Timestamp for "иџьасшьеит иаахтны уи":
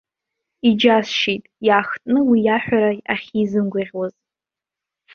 0.67-2.39